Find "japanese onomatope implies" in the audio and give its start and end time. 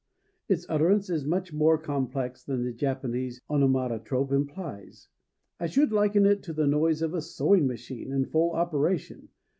2.73-5.09